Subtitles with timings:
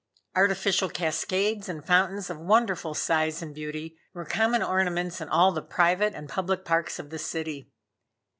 [0.35, 5.61] Artificial cascades and fountains of wonderful size and beauty were common ornaments in all the
[5.61, 7.69] private and public parks of the city.